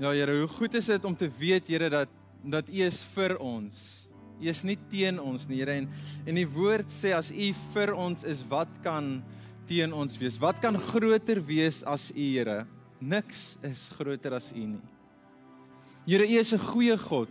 [0.00, 2.08] Ja Here, hoe goed is dit om te weet Here dat
[2.40, 3.80] dat U is vir ons.
[4.40, 5.74] U is nie teen ons nie, Here.
[5.76, 5.90] En
[6.24, 9.18] en die woord sê as U vir ons is, wat kan
[9.68, 10.40] teen ons wees?
[10.40, 12.64] Wat kan groter wees as U, Here?
[12.96, 14.80] Niks is groter as U nie.
[16.08, 17.28] Here, U is 'n goeie God.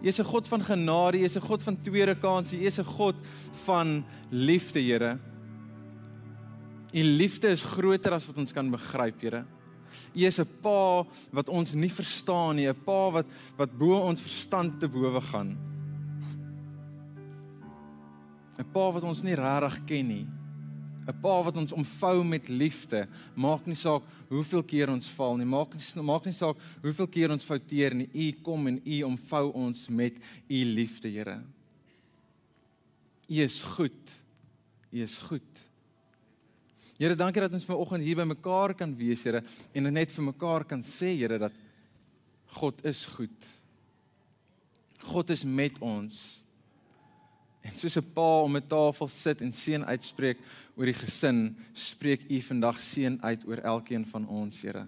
[0.00, 2.78] U is 'n God van genade, U is 'n God van tweede kansse, U is
[2.78, 3.16] 'n God
[3.66, 5.18] van liefde, Here.
[6.94, 9.44] U liefde is groter as wat ons kan begryp, Here.
[10.14, 13.26] U is 'n Pa wat ons nie verstaan nie, 'n Pa wat
[13.56, 15.56] wat bo ons verstand te bowe gaan.
[18.58, 20.26] 'n Pa wat ons nie regtig ken nie.
[21.06, 23.08] 'n Pa wat ons omvou met liefde.
[23.34, 27.30] Maak nie saak hoeveel keer ons val nie, maak nie maak nie saak hoeveel keer
[27.30, 28.08] ons fouteer nie.
[28.12, 30.14] U kom en U omvou ons met
[30.48, 31.42] U liefde, Here.
[33.28, 34.16] U is goed.
[34.92, 35.69] U is goed.
[37.00, 39.40] Here, dankie dat ons vanoggend hier by mekaar kan wees, Here,
[39.72, 41.54] en net vir mekaar kan sê, Here, dat
[42.58, 43.46] God is goed.
[45.08, 46.42] God is met ons.
[47.64, 50.38] En soos 'n pa om 'n tafel sit en seën uitspreek
[50.76, 54.86] oor die gesin, spreek U vandag seën uit oor elkeen van ons, Here.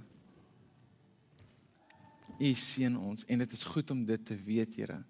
[2.39, 5.03] U seën ons en dit is goed om dit te weet, Here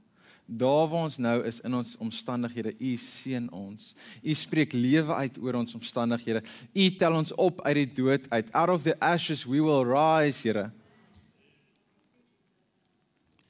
[0.59, 3.95] daar waar ons nou is in ons omstandighede, U seën ons.
[4.23, 6.43] U spreek lewe uit oor ons omstandighede.
[6.73, 8.53] U tel ons op uit die dood uit.
[8.53, 10.71] Out of the ashes we will rise, Here.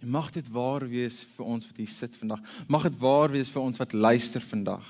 [0.03, 2.43] En mag dit waar wees vir ons wat hier sit vandag.
[2.67, 4.89] Mag dit waar wees vir ons wat luister vandag.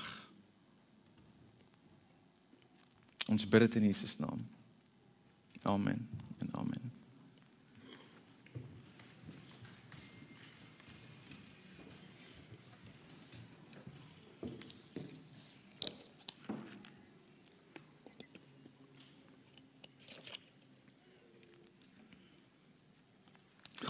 [3.29, 4.41] Ons bid dit in Jesus naam.
[5.61, 6.09] Amen.
[6.41, 6.82] En amen.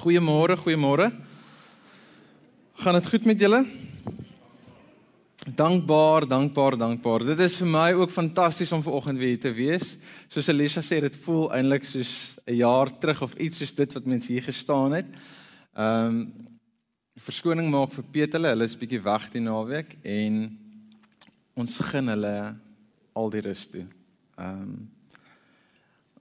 [0.04, 1.06] Goeiemôre, goeiemôre.
[2.76, 3.62] Gaan dit goed met julle?
[5.56, 7.24] Dankbaar, dankbaar, dankbaar.
[7.24, 9.94] Dit is vir my ook fantasties om ver oggend weer hier te wees.
[10.28, 14.06] Soos Elisa sê, dit voel eintlik soos 'n jaar terug of iets soos dit wat
[14.06, 15.08] mense hier gestaan het.
[15.72, 16.34] Ehm um,
[17.16, 20.60] verskoning maak vir Piet hulle, hulle is bietjie weg die naweek en
[21.56, 22.56] ons gun hulle
[23.16, 23.88] al die rus toe.
[24.36, 24.93] Ehm um,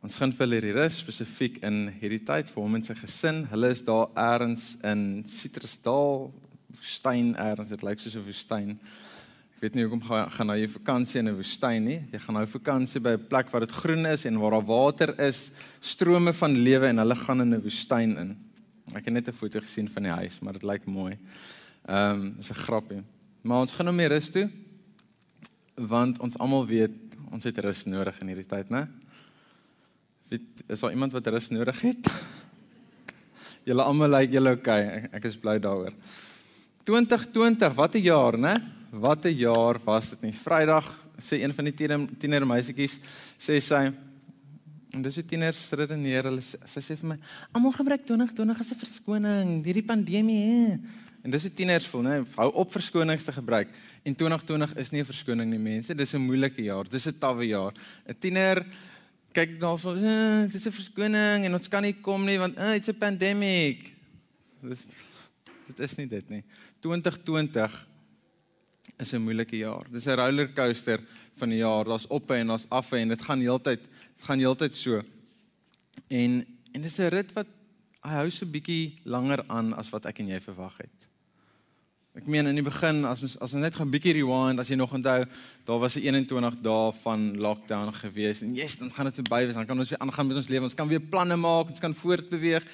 [0.03, 3.45] Ons gaan vir hulle rus spesifiek in hierdie tyd vir hom en sy gesin.
[3.53, 6.25] Hulle is daar eers in Citrusdal,
[6.75, 7.69] woestyn eers.
[7.71, 8.73] Dit lyk soos 'n woestyn.
[9.55, 12.01] Ek weet nie hoekom gaan gaan nou jy vakansie in 'n woestyn nie.
[12.11, 15.21] Jy gaan nou vakansie by 'n plek waar dit groen is en waar daar water
[15.21, 18.37] is, strome van lewe en hulle gaan in 'n woestyn in.
[18.97, 21.17] Ek het net 'n foto gesien van die huis, maar dit lyk mooi.
[21.87, 23.05] Ehm, um, dis 'n grappie.
[23.43, 24.51] Maar ons gaan nou meer rus toe
[25.77, 26.91] want ons almal weet
[27.31, 28.89] ons het rus nodig in hierdie tyd, né?
[30.33, 32.07] Weet, is daar iemand wat rus nodig het?
[33.69, 34.85] julle almal lyk like, julle okay.
[34.97, 35.93] Ek, ek is bly daaroor.
[36.89, 38.55] 2020, wat 'n jaar, né?
[38.91, 40.33] Wat 'n jaar was dit nie.
[40.33, 40.89] Vrydag
[41.21, 42.97] sê een van die tiener, tiener meisietjies
[43.37, 43.93] sê sy
[44.93, 47.19] en dis die tieners redeneer hulle sy sê vir my,
[47.53, 50.79] "Almal gebruik 2020 as 'n verskoning, hierdie pandemie." He.
[51.23, 52.27] En dis die tieners voel, né?
[52.37, 53.69] Hou op verskonings te gebruik.
[54.03, 55.95] En 2020 is nie 'n verskoning nie, mense.
[55.95, 56.89] Dis 'n moeilike jaar.
[56.89, 57.73] Dis 'n tawwe jaar.
[58.09, 58.67] 'n Tiener
[59.33, 62.77] kyk na so, eh, dis 'n verskoning en ons kan nie kom nie want eh,
[62.77, 63.95] it's a pandemic.
[64.63, 64.87] Dis
[65.67, 66.45] dit is nie dit nie.
[66.81, 67.87] 2020
[68.99, 69.87] is 'n moeilike jaar.
[69.91, 71.01] Dis 'n rollercoaster
[71.37, 71.85] van 'n jaar.
[71.85, 75.03] Daar's op en daar's af en dit gaan heeltyd dit gaan heeltyd so.
[76.09, 77.47] En en dis 'n rit wat
[78.03, 81.12] hy hou so bietjie langer aan as wat ek en jy verwag het.
[82.13, 84.77] Ek meen in die begin as ons as ons net gaan bietjie rewind as jy
[84.77, 85.23] nog onthou,
[85.65, 89.55] daar was 'n 21 dae van lockdown gewees en yes, dan gaan dit verby wees,
[89.55, 90.65] dan kan ons weer aangaan met ons lewe.
[90.65, 92.65] Ons kan weer planne maak, ons kan voortbeweeg.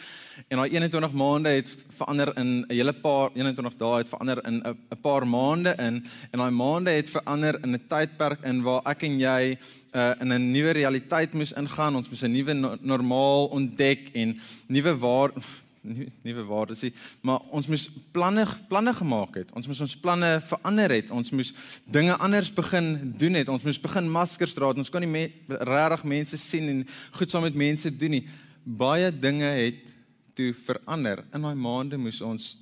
[0.49, 4.63] En daai 21 maande het verander in 'n hele paar 21 dae het verander in
[4.67, 9.03] 'n paar maande in en daai maande het verander in 'n tydperk in waar ek
[9.03, 9.59] en jy
[9.95, 11.95] uh, in 'n nuwe realiteit moes ingaan.
[11.95, 15.31] Ons moes 'n nuwe no normaal ontdek en nuwe waar
[16.23, 16.93] nuwe waardes nie,
[17.27, 19.51] maar ons moes planne planne gemaak het.
[19.57, 21.11] Ons moes ons planne verander het.
[21.15, 21.53] Ons moes
[21.85, 23.49] dinge anders begin doen het.
[23.53, 24.71] Ons moes begin maskers dra.
[24.73, 26.85] Ons kon nie me, regtig mense sien en
[27.19, 28.25] goed saam met mense doen nie.
[28.65, 29.83] Baie dinge het
[30.39, 31.25] toe verander.
[31.35, 32.57] In daai maande moes ons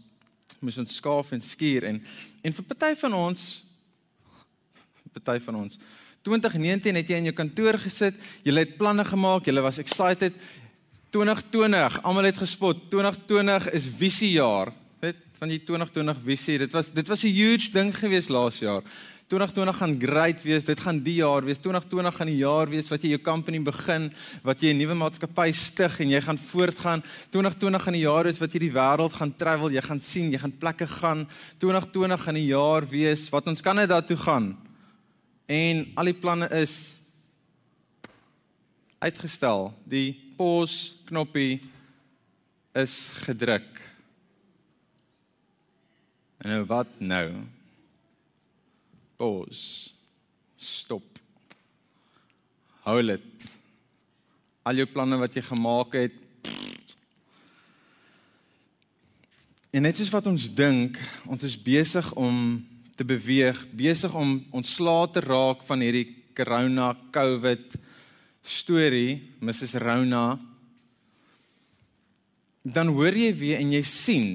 [0.62, 2.00] moes ons skaaf en skuur en
[2.42, 3.46] en vir party van ons
[5.12, 5.78] party van ons
[6.26, 10.34] 2019 het jy in jou kantoor gesit, jy het planne gemaak, jy was excited,
[11.10, 12.90] 2020, almal het gespot.
[12.90, 14.72] 2020 is visiejaar.
[15.00, 16.58] Weet van die 2020 visie.
[16.58, 18.82] Dit was dit was 'n huge ding geweest laas jaar.
[19.26, 20.64] 2020 gaan great wees.
[20.64, 21.58] Dit gaan die jaar wees.
[21.58, 24.12] 2020 gaan die jaar wees wat jy jou company begin,
[24.42, 27.02] wat jy 'n nuwe maatskappy stig en jy gaan voortgaan.
[27.30, 30.38] 2020 gaan die jaar wees wat jy die wêreld gaan travel, jy gaan sien, jy
[30.38, 31.28] gaan plekke gaan.
[31.58, 34.56] 2020 gaan die jaar wees wat ons Kanada toe gaan.
[35.46, 37.00] En al die planne is
[38.98, 39.74] uitgestel.
[39.84, 41.60] Die pause knoppie
[42.76, 43.80] is gedruk.
[46.44, 47.30] En nou wat nou?
[49.16, 49.94] Pause.
[50.56, 51.04] Stop.
[52.84, 53.48] Hou dit.
[54.66, 56.22] Al jou planne wat jy gemaak het.
[59.72, 60.96] En net soos wat ons dink,
[61.28, 62.60] ons is besig om
[62.96, 67.76] te beweeg, besig om ontslae te raak van hierdie corona, COVID
[68.46, 70.38] storie, Mrs Rona.
[72.66, 74.28] Dan hoor jy weer en jy sien.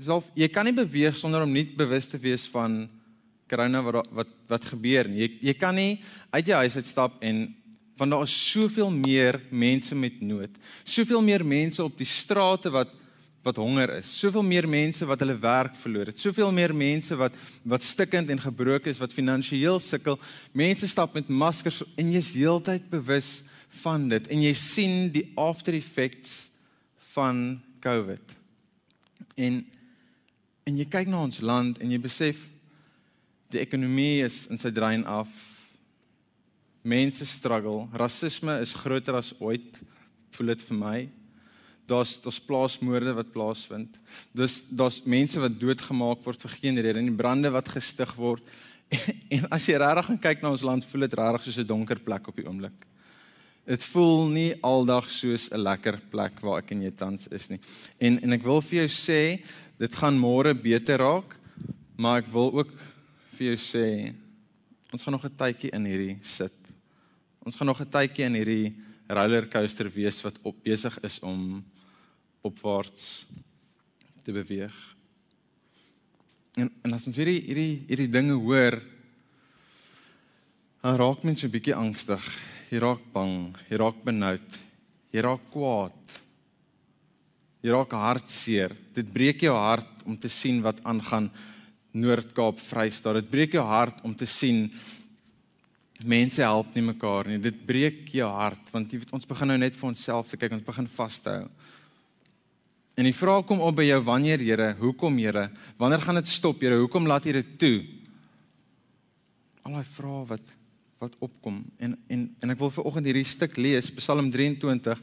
[0.00, 2.84] Dis al jy kan nie beweeg sonder om nie bewus te wees van
[3.48, 5.24] corona wat wat wat gebeur nie.
[5.24, 6.00] Jy jy kan nie
[6.32, 7.44] uit jou huis uitstap en
[8.00, 10.56] want daar is soveel meer mense met nood.
[10.84, 12.90] Soveel meer mense op die strate wat
[13.42, 14.10] wat honger is.
[14.20, 16.20] Soveel meer mense wat hulle werk verloor het.
[16.20, 17.34] Soveel meer mense wat
[17.66, 20.18] wat stikkend en gebroken is, wat finansiëel sukkel.
[20.54, 23.40] Mense stap met maskers en jy's heeltyd bewus
[23.82, 26.50] van dit en jy sien die after effects
[27.14, 28.36] van COVID.
[29.36, 29.62] En
[30.62, 32.44] en jy kyk na ons land en jy besef
[33.50, 35.32] die ekonomie is in sy drein af.
[36.86, 39.82] Mense struggle, rasisme is groter as ooit,
[40.36, 41.00] voel dit vir my.
[41.86, 43.98] Daar's daar's plaasmoorde wat plaasvind.
[44.32, 48.42] Dis daar's mense wat doodgemaak word vir geen rede en brande wat gestig word.
[49.32, 51.98] En as jy regtig gaan kyk na ons land, voel dit regtig soos 'n donker
[51.98, 52.76] plek op die oomblik.
[53.64, 57.60] Dit voel nie aldag soos 'n lekker plek waar ek en jy tans is nie.
[57.98, 59.40] En en ek wil vir jou sê,
[59.78, 61.38] dit gaan môre beter raak,
[61.96, 62.72] maar ek wil ook
[63.38, 64.14] vir jou sê
[64.92, 66.52] ons gaan nog 'n tydjie in hierdie sit.
[67.44, 68.74] Ons gaan nog 'n tydjie in hierdie
[69.14, 71.62] rollercoaster wees wat op besig is om
[72.42, 73.26] opwaarts
[74.24, 74.74] te beweeg.
[76.58, 78.80] En en as ons hierdie hierdie hierdie dinge hoor,
[80.82, 82.24] dan raak mens so 'n bietjie angstig.
[82.70, 84.50] Jy raak bang, jy raak benoud,
[85.12, 86.20] jy raak kwaad.
[87.62, 88.74] Jy raak hartseer.
[88.92, 91.30] Dit breek jou hart om te sien wat aangaan
[91.92, 93.20] Noord-Kaap Vrystaat.
[93.20, 94.72] Dit breek jou hart om te sien
[96.04, 97.38] mense help nie mekaar nie.
[97.42, 100.56] Dit breek jou hart want jy weet ons begin nou net vir onsself te kyk,
[100.56, 101.46] ons begin vas te hou.
[103.00, 105.48] En die vraag kom op by jou wanneer Here, hoekom Here?
[105.80, 106.76] Wanneer gaan dit stop Here?
[106.80, 107.76] Hoekom laat U dit toe?
[109.64, 110.58] Al daai vrae wat
[111.02, 115.00] wat opkom en en en ek wil vir oggend hierdie stuk lees Psalm 23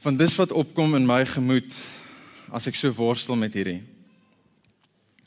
[0.00, 1.76] van dis wat opkom in my gemoed
[2.48, 3.82] as ek so worstel met hierdie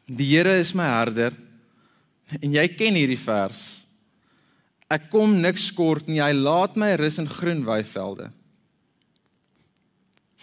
[0.08, 1.32] Die Here is my herder.
[2.42, 3.83] En jy ken hierdie vers.
[4.92, 6.22] Ek kom niks kort nie.
[6.22, 8.30] Hy laat my rus in groen weivelde.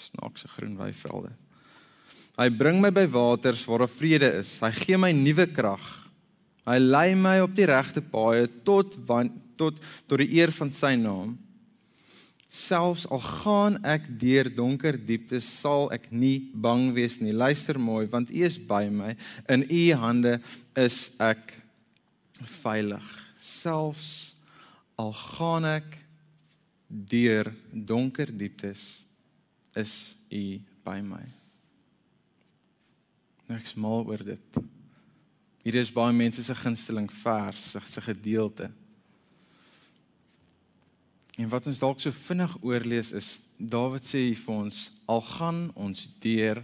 [0.01, 1.35] Snaakse groen weivelde.
[2.41, 4.57] Hy bring my by waters waar daar vrede is.
[4.65, 5.85] Hy gee my nuwe krag.
[6.69, 8.97] Hy lei my op die regte paaie tot
[9.61, 11.35] tot tot die eer van sy naam.
[12.51, 17.31] Selfs al gaan ek deur donker dieptes, sal ek nie bang wees nie.
[17.31, 19.15] Luister mooi, want U is by my.
[19.47, 20.41] In U hande
[20.75, 21.55] is ek
[22.41, 23.07] veilig.
[23.39, 24.30] Selfs
[25.01, 25.97] al gaan ek
[26.89, 29.05] deur donker dieptes,
[29.79, 31.23] is U by my.
[33.55, 34.61] Ek smaal oor dit.
[35.65, 38.71] Hier is baie mense se gunsteling vers, se gedeelte.
[41.41, 46.07] En wat ons dalk so vinnig oorlees is Dawid sê vir ons al gaan ons
[46.21, 46.63] deur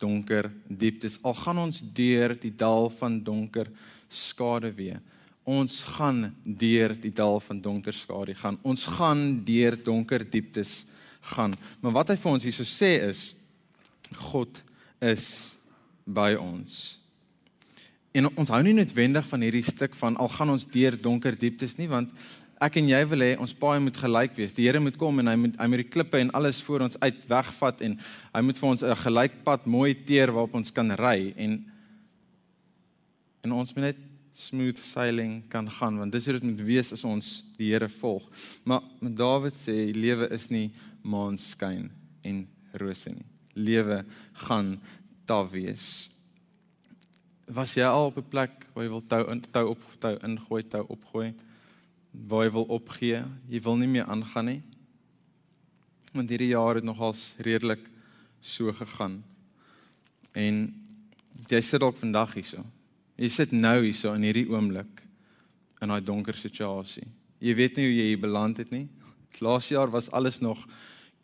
[0.00, 3.70] donker dieptes al gaan ons deur die dal van donker
[4.12, 5.00] skade weer
[5.44, 8.58] ons gaan deur die dal van donker skade gaan.
[8.62, 10.84] Ons gaan deur donker dieptes
[11.34, 11.52] gaan.
[11.80, 13.34] Maar wat hy vir ons hierso sê is
[14.30, 14.60] God
[15.04, 15.56] is
[16.04, 16.96] by ons.
[18.14, 21.76] En ons hou nie noodwendig van hierdie stuk van al gaan ons deur donker dieptes
[21.80, 22.12] nie want
[22.62, 24.54] ek en jy wil hê ons paai moet gelyk wees.
[24.56, 26.96] Die Here moet kom en hy moet hy moet die klippe en alles voor ons
[27.02, 27.98] uit wegvat en
[28.32, 31.34] hy moet vir ons 'n gelykpad mooi teer waarop ons kan ry.
[31.36, 31.64] En
[33.44, 33.98] en ons moet net
[34.34, 38.26] smooth sailing kan gaan want dis hoe dit moet wees as ons die Here volg.
[38.64, 40.72] Maar Dawid sê lewe is nie
[41.02, 41.90] maanskyn
[42.24, 42.44] en
[42.80, 43.26] rose nie.
[43.54, 44.02] Lewe
[44.46, 44.80] gaan
[45.24, 46.10] taaf wees.
[47.46, 50.62] Was jy al op 'n plek waar jy wil tou in tou op tou ingooi
[50.68, 51.34] tou opgooi?
[52.14, 54.60] waar jy wil opgee, jy wil nie meer aangaan nie.
[56.14, 57.82] Want hierdie jaar het nogals redelik
[58.40, 59.18] so gegaan.
[60.32, 60.62] En
[61.50, 62.62] jy sit dalk vandag hierso.
[63.20, 65.04] Jy sit nou hierso in hierdie oomblik
[65.82, 67.06] in daai donker situasie.
[67.44, 68.86] Jy weet nie hoe jy hier beland het nie.
[69.44, 70.64] Laas jaar was alles nog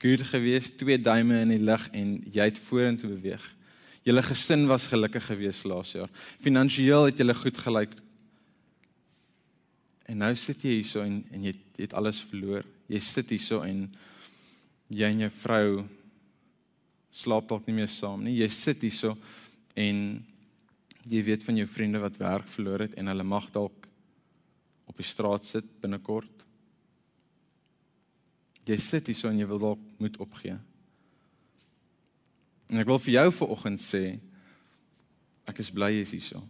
[0.00, 3.42] goed geweest, twee duime in die lug en jy het vorentoe beweeg.
[4.06, 6.08] Julle gesin was gelukkig geweest laas jaar.
[6.40, 7.92] Finansiëel het julle goed gelyk.
[10.08, 12.64] En nou sit jy hierso en en jy, jy het alles verloor.
[12.88, 13.84] Jy sit hierso en
[14.88, 15.66] jy en jou vrou
[17.12, 18.38] slaap dalk nie meer saam nie.
[18.40, 19.12] Jy sit hierso
[19.76, 20.00] en
[21.08, 23.88] jy weet van jou vriende wat werk verloor het en hulle mag dalk
[24.90, 26.44] op die straat sit binnekort.
[28.68, 30.56] Jy sit hier so en jy wil dalk moet opgee.
[32.70, 34.04] En ek wil vir jou vanoggend sê
[35.50, 36.42] ek is bly jy is hier so.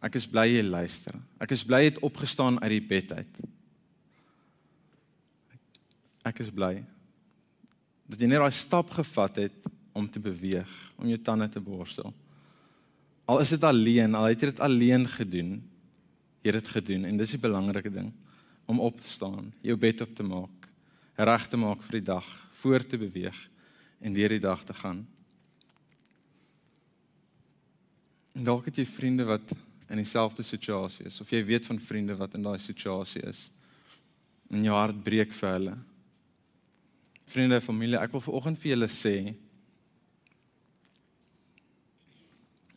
[0.00, 1.18] Ek is bly jy luister.
[1.42, 3.42] Ek is bly jy het opgestaan uit die bed uit.
[6.30, 6.78] Ek is bly
[8.10, 12.10] dat jy net daai stap gevat het om te beweeg, om jou tande te borstel.
[13.30, 15.52] Al is dit alleen, al het jy dit alleen gedoen,
[16.42, 18.08] jy het dit gedoen en dis die belangrike ding
[18.70, 20.66] om op te staan, jou bed op te maak,
[21.18, 22.26] reg te maak vir die dag,
[22.62, 23.38] voor te beweeg
[24.00, 25.04] en deur die dag te gaan.
[28.34, 29.52] En dalk het jy vriende wat
[29.90, 33.48] in dieselfde situasie is of jy weet van vriende wat in daai situasie is.
[34.50, 35.76] En jou hart breek vir hulle.
[37.30, 39.16] Vriende en familie, ek wil vanoggend vir julle sê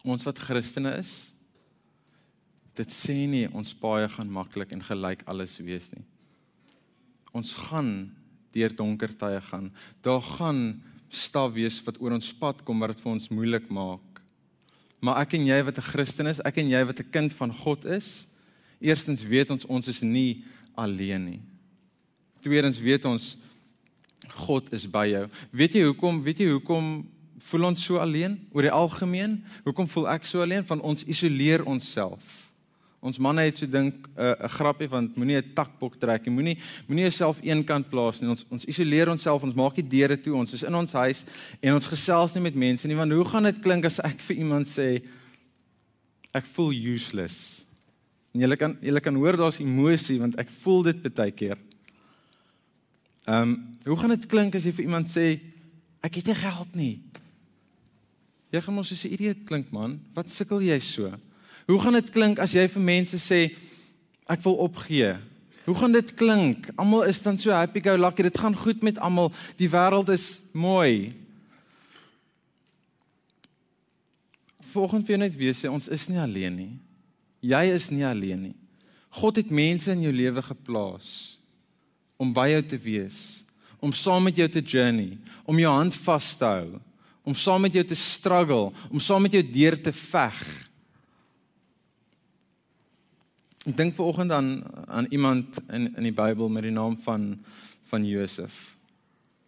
[0.04, 1.34] ons wat Christene is,
[2.76, 6.04] dit sê nie ons paai gaan maklik en gelyk alles wees nie.
[7.34, 8.12] Ons gaan
[8.54, 9.72] deur donker tye gaan.
[10.06, 10.82] Daar gaan
[11.14, 14.22] staf wees wat oor ons pad kom wat dit vir ons moeilik maak.
[15.04, 17.54] Maar ek en jy wat 'n Christen is, ek en jy wat 'n kind van
[17.54, 18.28] God is,
[18.82, 20.44] eerstens weet ons ons is nie
[20.76, 21.42] alleen nie.
[22.42, 23.38] Tweedens weet ons
[24.30, 25.28] God is by jou.
[25.52, 26.24] Weet jy hoekom?
[26.24, 27.06] Weet jy hoekom
[27.38, 29.44] voel ons so alleen oor die algemeen?
[29.64, 32.44] Hoekom voel ek so alleen van ons isoleer onsself?
[33.04, 36.34] Ons manne het so dink eh, 'n uh, grappie van moenie 'n takbok trek nie.
[36.34, 38.30] Moenie moenie jouself eenkant plaas nie.
[38.30, 39.44] Ons ons isoleer onsself.
[39.44, 40.36] Ons maak die deure toe.
[40.36, 41.26] Ons is in ons huis
[41.60, 42.96] en ons gesels nie met mense nie.
[42.96, 45.04] Want hoe gaan dit klink as ek vir iemand sê
[46.32, 47.66] ek voel useless?
[48.34, 51.58] En jy kan jy kan hoor daar's emosie want ek voel dit baie keer.
[53.28, 55.42] Ehm, um, hoe gaan dit klink as jy vir iemand sê
[56.02, 57.02] ek het nie geld nie?
[58.54, 60.00] Jy gaan mos soos 'n idioot klink man.
[60.14, 61.10] Wat sukkel jy so?
[61.66, 63.56] Hoe gaan dit klink as jy vir mense sê
[64.30, 65.18] ek wil opgee?
[65.66, 66.70] Hoe gaan dit klink?
[66.76, 68.22] Almal is dan so happy go lucky.
[68.22, 69.32] Dit gaan goed met almal.
[69.58, 71.12] Die wêreld is mooi.
[74.60, 76.80] Volgens vir net weet sê ons is nie alleen nie.
[77.42, 78.56] Jy is nie alleen nie.
[79.10, 81.40] God het mense in jou lewe geplaas
[82.18, 83.44] om by jou te wees,
[83.80, 86.80] om saam met jou te journey, om jou hand vas te hou,
[87.24, 90.44] om saam met jou te struggle, om saam met jou deur te veg.
[93.64, 94.50] Ek dink vanoggend aan
[94.92, 97.38] aan iemand in in die Bybel met die naam van
[97.88, 98.76] van Josef.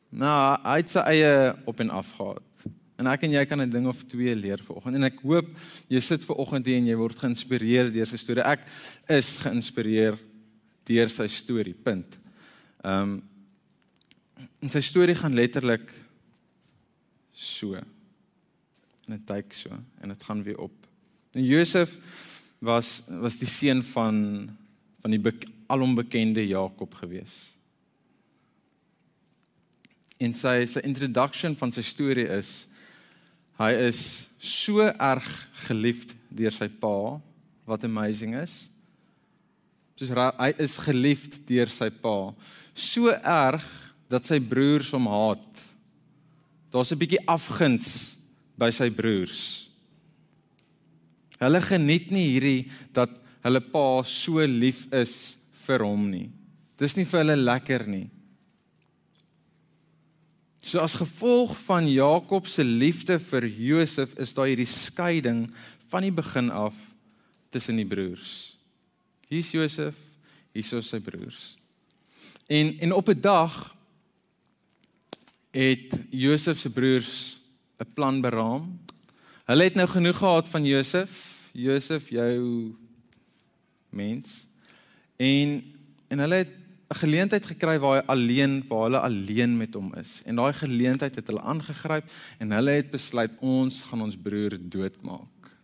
[0.09, 1.31] Nou, hy het sy eie
[1.67, 2.43] op en af gehad.
[2.95, 4.95] En ek en jy kan 'n ding of twee leer vanoggend.
[4.95, 5.47] En ek hoop
[5.89, 8.43] jy sit vanoggend hier en jy word geïnspireer deur sy storie.
[8.43, 8.61] Ek
[9.09, 10.17] is geïnspireer
[10.85, 11.73] deur sy storie.
[11.73, 12.17] Punt.
[12.83, 13.23] Ehm um,
[14.61, 15.91] en sy storie gaan letterlik
[17.35, 17.75] so.
[17.75, 20.75] En dit kyk so en dit gaan weer op.
[21.35, 21.97] En Josef
[22.63, 24.49] was was die seun van
[25.03, 25.33] van die
[25.67, 27.55] alombekende Jakob gewees.
[30.17, 32.65] En sy sy introduction van sy storie is
[33.59, 33.99] hy is
[34.39, 35.27] so erg
[35.67, 37.19] geliefd deur sy pa
[37.65, 38.65] wat amazing is.
[39.95, 42.33] Soos hy is geliefd deur sy pa
[42.75, 43.65] so erg
[44.11, 45.61] dat sy broers hom haat.
[46.75, 48.17] Daar's 'n bietjie afguns
[48.59, 49.69] by sy broers.
[51.39, 53.09] Hulle geniet nie hierdie dat
[53.43, 56.29] hulle pa so lief is vir hom nie.
[56.77, 58.09] Dis nie vir hulle lekker nie.
[60.65, 65.45] So as gevolg van Jakob se liefde vir Josef is daar hierdie skeiding
[65.87, 66.75] van die begin af
[67.51, 68.57] tussen die broers.
[69.29, 69.95] Hier's Josef,
[70.53, 71.55] hier's sy broers.
[72.49, 73.74] En en op 'n dag
[75.55, 77.41] het Josef se broers
[77.79, 78.79] 'n plan beraam.
[79.45, 81.49] Hulle het nou genoeg gehad van Josef.
[81.51, 82.75] Josef jou
[83.89, 84.47] mens.
[85.15, 85.63] En
[86.07, 86.53] en hulle het
[86.89, 90.21] 'n geleentheid gekry waar hy alleen waar hulle alleen met hom is.
[90.25, 95.57] En daai geleentheid het hulle aangegryp en hulle het besluit ons gaan ons broer doodmaak.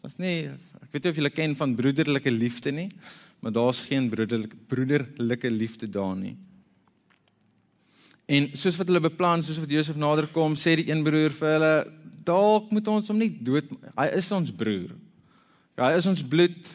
[0.00, 0.48] Was nie
[0.82, 2.88] ek weet nie of julle ken van broederlike liefde nie
[3.40, 6.36] maar daar's geen broederlike broederlike liefde daar nie.
[8.30, 11.56] En soos wat hulle beplan, soos wat Josef nader kom, sê die een broer vir
[11.56, 11.74] hulle,
[12.26, 14.92] dalk moet ons hom nie dood hy is ons broer.
[15.80, 16.68] Hy is ons bloed.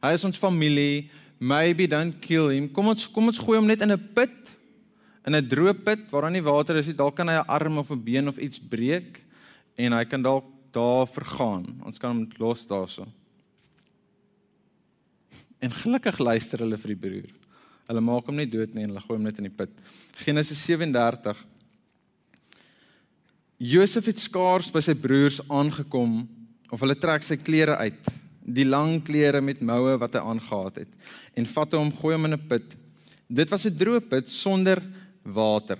[0.00, 1.06] Hy is ons familie.
[1.38, 2.68] Maybe don't kill him.
[2.72, 4.54] Kom ons kom ons gooi hom net in 'n put.
[5.26, 6.96] In 'n droë put waar daar nie water is nie.
[6.96, 9.22] Dalk kan hy 'n arm of 'n been of iets breek
[9.76, 11.82] en hy kan dalk daar vergaan.
[11.84, 13.06] Ons kan hom los daarso.
[15.60, 17.45] En gelukkig luister hulle vir die broer.
[17.86, 19.70] Hulle maak hom nie dood nie en hulle gooi hom net in die put.
[20.24, 21.44] Genesis 37
[23.56, 26.18] Josef het skaars by sy broers aangekom
[26.68, 28.10] of hulle trek sy klere uit,
[28.44, 32.36] die lang klere met moue wat hy aangetree het en vat hom gooi hom in
[32.36, 32.76] 'n put.
[33.28, 34.82] Dit was 'n droë put sonder
[35.24, 35.78] water.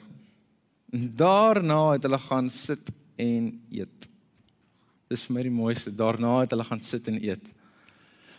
[0.91, 4.09] Daarna het hulle gaan sit en eet.
[5.09, 5.91] Dis vir my die mooiste.
[5.95, 7.56] Daarna het hulle gaan sit en eet.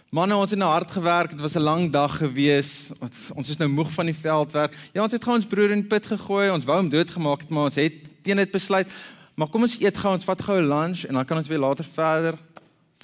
[0.09, 1.29] Manne, ons het nou hard gewerk.
[1.29, 2.91] Dit was 'n lang dag gewees.
[3.35, 4.73] Ons is nou moeg van die veldwerk.
[4.93, 6.51] Ja, ons het gou ons broer in die put gegooi.
[6.51, 8.91] Ons wou hom doodgemaak het, maar ons het teen dit besluit,
[9.37, 11.61] Maar kom ons eet gou, ons vat gou 'n lunch en dan kan ons weer
[11.61, 12.39] later verder.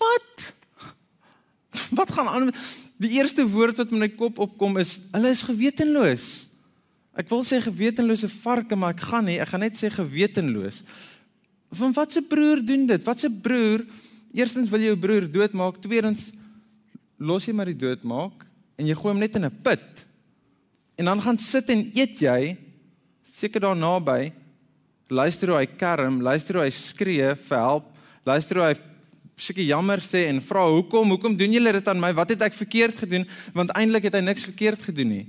[0.02, 0.54] Wat?
[2.00, 2.52] Wat gaan aan?
[2.98, 6.48] Die eerste woord wat in my kop opkom is hulle is gewetenloos.
[7.14, 10.82] Ek wil sê gewetenlose varke, maar ek gaan nie, ek gaan net sê gewetenloos.
[11.74, 13.04] Van wat se broer doen dit?
[13.04, 13.86] Wat se broer?
[14.34, 16.32] Eerstens wil jy jou broer doodmaak, tweedens
[17.24, 18.44] los jy maar die doodmaak
[18.78, 20.06] en jy gooi hom net in 'n put.
[20.98, 22.58] En dan gaan sit en eet jy
[23.24, 24.34] seker daar naby
[25.10, 27.86] luister hoe hy kerm, luister hoe hy skree vir help,
[28.26, 28.76] luister hoe hy
[29.36, 32.14] seker jammer sê en vra hoekom, hoekom doen julle dit aan my?
[32.14, 33.26] Wat het ek verkeerd gedoen?
[33.54, 35.26] Want eintlik het hy niks verkeerd gedoen nie.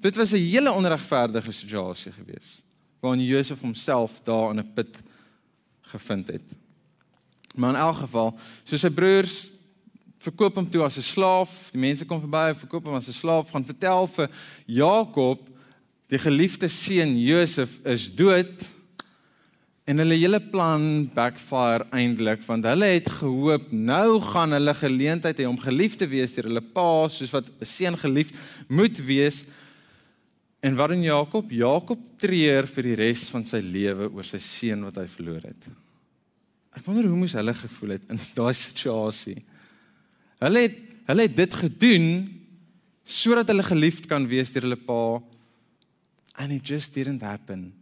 [0.00, 2.64] Dit was 'n hele onregverdige situasie geweest
[3.00, 5.02] waarin Josef homself daar in 'n put
[5.80, 6.48] gevind het.
[7.54, 9.50] Maar in elk geval, so sy broers
[10.20, 11.70] verkoop hom toe as 'n slaaf.
[11.72, 14.28] Die mense kom verby, verkoop hom as 'n slaaf, gaan vertel vir
[14.66, 15.40] Jakob
[16.10, 18.64] Die geliefde seun Josef is dood
[19.86, 20.82] en hulle hele plan
[21.14, 26.34] backfire eintlik want hulle het gehoop nou gaan hulle geleentheid hê om geliefd te wees
[26.34, 28.34] deur hulle pa soos wat 'n seun geliefd
[28.68, 29.44] moet wees.
[30.62, 31.50] En wat doen Jakob?
[31.50, 35.70] Jakob treur vir die res van sy lewe oor sy seun wat hy verloor het.
[36.74, 39.44] Ek wonder hoe moes hulle gevoel het in daai situasie.
[40.40, 40.78] Hulle het
[41.10, 42.06] hulle het dit gedoen
[43.02, 45.18] sodat hulle geliefd kan wees deur hulle pa
[46.40, 47.72] and it just didn't happen.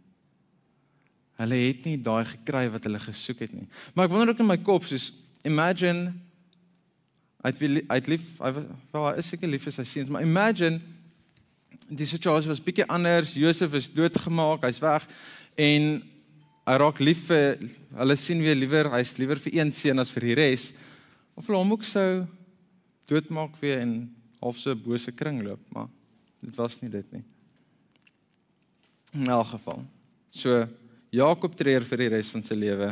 [1.39, 3.67] Hulle het nie daai gekry wat hulle gesoek het nie.
[3.93, 5.11] Maar ek wonder ook in my kop soos
[5.47, 6.11] imagine
[7.45, 8.51] I'd will I'd live I
[8.91, 10.81] well is seker lief vir sy seuns, maar imagine
[11.89, 13.31] die situasie was bietjie anders.
[13.37, 15.05] Josef is doodgemaak, hy's weg
[15.59, 15.87] en
[16.67, 17.61] hy raak lief vir
[18.01, 20.67] hulle sien weer liewer, hy's liewer vir een seun as vir die res.
[21.39, 22.25] Of hulle hom ook sou
[23.09, 23.93] doodmaak weer en
[24.39, 25.89] half so bose kring loop, maar
[26.39, 27.23] dit was nie dit nie.
[29.17, 29.83] In elk geval.
[30.29, 30.67] So
[31.09, 32.91] Jakob treur vir die res van sy lewe.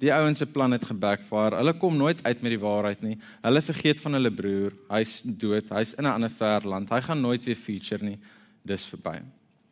[0.00, 1.58] Die ouens se plan het gebackfire.
[1.58, 3.18] Hulle kom nooit uit met die waarheid nie.
[3.44, 4.76] Hulle vergeet van hulle broer.
[4.88, 5.68] Hy's dood.
[5.74, 6.88] Hy's in 'n ander ver land.
[6.88, 8.18] Hy gaan nooit weer feature nie.
[8.64, 9.20] Dis verby.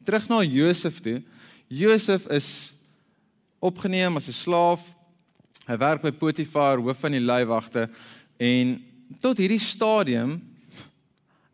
[0.05, 1.23] Terug na Josef toe.
[1.69, 2.75] Josef is
[3.61, 4.95] opgeneem as 'n slaaf.
[5.67, 7.89] Hy werk by Potifar, hoof van die leiwagte
[8.39, 8.85] en
[9.21, 10.41] tot hierdie stadium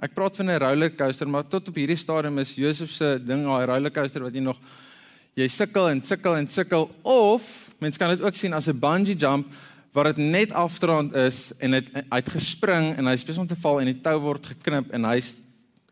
[0.03, 3.67] Ek praat van 'n rollercoaster, maar tot op hierdie stadium is Josef se ding, daai
[3.67, 4.59] rollercoaster wat jy nog
[5.37, 9.15] jy sukkel en sukkel en sukkel of mens kan dit ook sien as 'n bungee
[9.15, 9.47] jump
[9.93, 13.57] waar dit net afdraand is en dit hy het gespring en hy's besig om te
[13.57, 15.41] val en die tou word geknip en hy's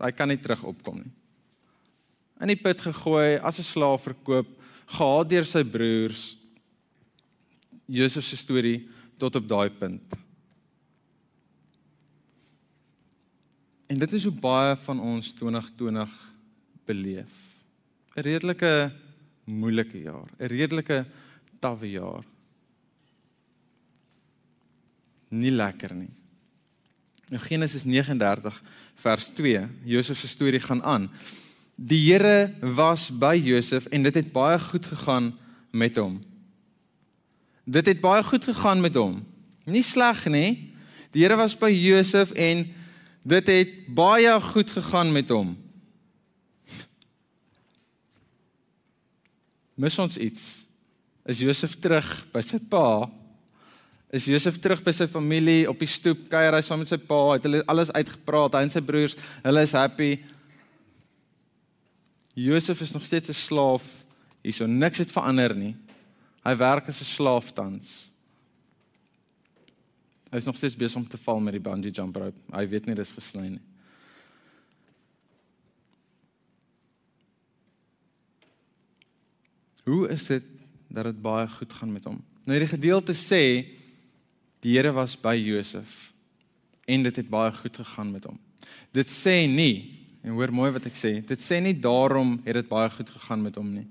[0.01, 1.11] hy kan nie terug opkom nie.
[2.41, 4.47] In die put gegooi, as 'n slaaf verkoop,
[4.87, 6.35] gehaat deur sy broers.
[7.87, 10.03] Josef se storie tot op daai punt.
[13.91, 16.11] En dit is hoe baie van ons 2020
[16.87, 17.31] beleef.
[18.15, 18.91] 'n Redelike
[19.43, 21.05] moeilike jaar, 'n redelike
[21.59, 22.23] tawwe jaar.
[25.27, 26.09] Nie lekker nie.
[27.29, 28.63] In Genesis 39
[28.95, 31.11] vers 2, Josef se storie gaan aan.
[31.75, 35.37] Die Here was by Josef en dit het baie goed gegaan
[35.71, 36.19] met hom.
[37.63, 39.25] Dit het baie goed gegaan met hom.
[39.65, 40.73] Nie sleg nie.
[41.11, 42.79] Die Here was by Josef en
[43.21, 45.53] Dit het baie goed gegaan met hom.
[49.77, 50.65] Mis ons iets?
[51.25, 53.09] Is Josef terug by sy pa?
[54.11, 57.19] Is Josef terug by sy familie op die stoep, kuier hy saam met sy pa,
[57.37, 60.11] het hulle alles uitgepraat, hy en sy broers, hulle is happy.
[62.35, 63.85] Josef is nog steeds 'n slaaf.
[64.43, 65.75] Hierso niks het verander nie.
[66.43, 68.10] Hy werk as 'n slaaf tans.
[70.31, 72.39] Hy is nog steeds besig om te val met die bungee jump rope.
[72.55, 73.63] Hy weet nie dis gesny nie.
[79.83, 80.45] Hoe is dit
[80.87, 82.21] dat dit baie goed gaan met hom?
[82.45, 83.43] Nou hierdie gedeelte sê
[84.61, 86.11] Die Here was by Josef
[86.85, 88.37] en dit het baie goed gegaan met hom.
[88.93, 92.67] Dit sê nie en hoor mooi wat ek sê, dit sê nie daarom het dit
[92.69, 93.87] baie goed gegaan met hom nie.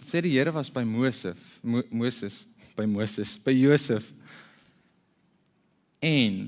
[0.00, 2.42] Dit sê die Here was by Moses, Mo Moses,
[2.76, 4.10] by Moses, by Josef.
[6.02, 6.38] En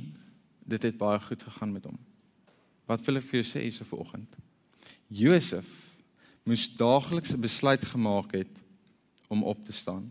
[0.66, 1.98] dit het baie goed gegaan met hom.
[2.90, 4.34] Wat wil ek vir jou sê hierse vanoggend?
[5.14, 5.70] Josef
[6.44, 8.60] moes daagliks 'n besluit gemaak het
[9.28, 10.10] om op te staan.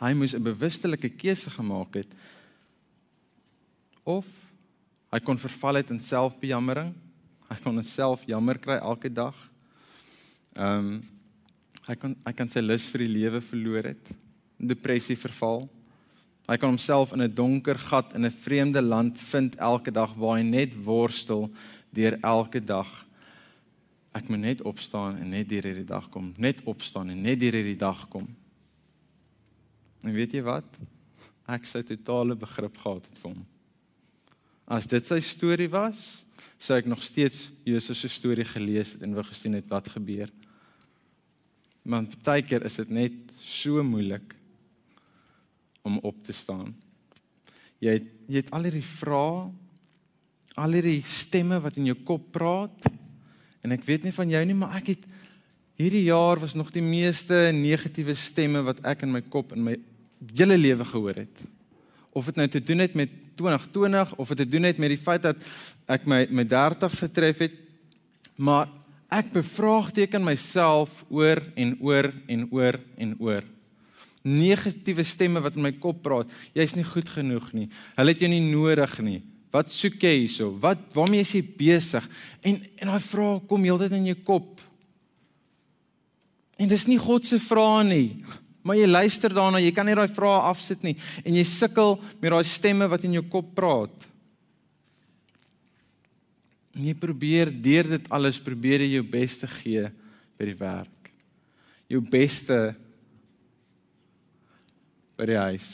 [0.00, 2.12] Hy moes 'n bewustelike keuse gemaak het
[4.04, 4.26] of
[5.10, 6.94] hy kon verval het in selfbejammering.
[7.48, 9.36] Hy kon homself jammer kry elke dag.
[10.52, 11.02] Ehm um,
[11.86, 14.08] hy kon hy kan sy lus vir die lewe verloor het,
[14.58, 15.68] depressie verval.
[16.46, 20.38] Hy kan homself in 'n donker gat in 'n vreemde land vind elke dag waar
[20.38, 21.50] hy net worstel
[21.90, 23.06] deur elke dag.
[24.14, 27.52] Ek moet net opstaan en net deur hierdie dag kom, net opstaan en net deur
[27.52, 28.28] hierdie dag kom.
[30.02, 30.64] En weet jy wat?
[31.48, 33.46] Ek sou totale begrip gehad het vir hom.
[34.66, 36.24] As dit sy storie was,
[36.58, 40.30] sou ek nog steeds Jesus se storie gelees het en wou gesien het wat gebeur.
[41.82, 44.34] Maar baie keer is dit net so moeilik
[45.86, 46.74] om op te staan.
[47.82, 49.46] Jy het, jy het al hierdie vrae,
[50.56, 52.88] al hierdie stemme wat in jou kop praat.
[53.62, 55.04] En ek weet nie van jou nie, maar ek het
[55.76, 59.76] hierdie jaar was nog die meeste negatiewe stemme wat ek in my kop in my
[60.32, 61.44] hele lewe gehoor het.
[62.16, 65.00] Of dit nou te doen het met 2020 of dit te doen het met die
[65.00, 65.42] feit dat
[65.92, 67.58] ek my my 30's getref het,
[68.40, 68.72] maar
[69.12, 73.44] ek bevraagteken myself oor en oor en oor en oor
[74.26, 76.30] negatiewe stemme wat in my kop praat.
[76.56, 77.68] Jy's nie goed genoeg nie.
[77.96, 79.20] Hulle het jou nie nodig nie.
[79.54, 80.50] Wat soek jy hierso?
[80.60, 82.04] Wat waarmee is jy besig?
[82.44, 84.60] En en daai vrae kom heeltyd in jou kop.
[86.58, 88.10] En dis nie God se vrae nie.
[88.66, 92.32] Maar jy luister daarna, jy kan nie daai vrae afsit nie en jy sukkel met
[92.34, 94.08] daai stemme wat in jou kop praat.
[96.76, 99.86] En jy probeer deur dit alles probeer jy jou beste gee
[100.36, 101.12] by die werk.
[101.88, 102.74] Jou beste
[105.16, 105.70] by die huis.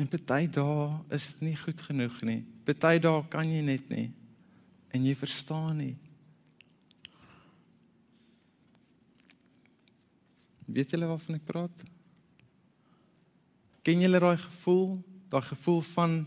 [0.00, 2.40] En party dae is dit nie goed genoeg nie.
[2.64, 4.08] Party dae kan jy net nie
[4.90, 5.94] en jy verstaan nie.
[10.70, 11.86] Weet julle waarvan ek praat?
[13.86, 14.98] Ken julle daai gevoel,
[15.32, 16.20] daai gevoel van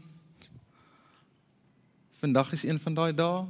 [2.24, 3.46] vandag is een van daai dae.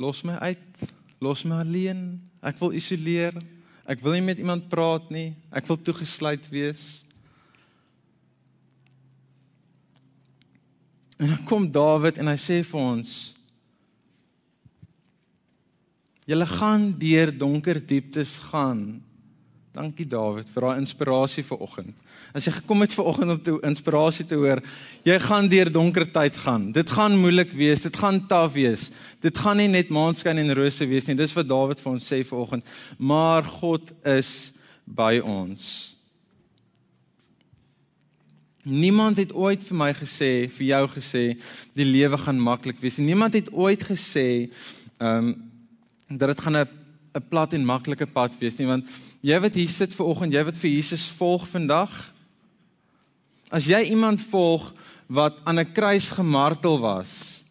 [0.00, 0.84] Los my uit,
[1.18, 2.04] los my alleen.
[2.40, 3.34] Ek wil isoleer.
[3.90, 5.32] Ek wil nie met iemand praat nie.
[5.50, 7.02] Ek wil toegesluit wees.
[11.18, 13.16] En dan kom Dawid en hy sê vir ons:
[16.30, 19.02] Julle gaan deur donker dieptes gaan.
[19.70, 21.98] Dankie Dawid vir daai inspirasie vir oggend.
[22.34, 24.58] As jy gekom het vir oggend om te inspirasie te hoor,
[25.06, 26.64] jy gaan deur donker tyd gaan.
[26.74, 28.88] Dit gaan moeilik wees, dit gaan taaf wees.
[29.22, 31.14] Dit gaan nie net maanskyn en rose wees nie.
[31.14, 32.74] Dis wat Dawid vir ons sê vir oggend.
[32.98, 34.50] Maar God is
[34.90, 35.68] by ons.
[38.66, 41.24] Niemand het ooit vir my gesê, vir jou gesê,
[41.78, 42.98] die lewe gaan maklik wees.
[42.98, 44.50] Niemand het ooit gesê
[44.98, 45.32] ehm um,
[46.10, 46.79] dat dit gaan 'n
[47.14, 48.86] 'n plat en maklike pad wees nie want
[49.22, 51.90] jy wat hier sit ver oggend, jy wat vir Jesus volg vandag.
[53.50, 54.72] As jy iemand volg
[55.08, 57.44] wat aan 'n kruis gemartel was,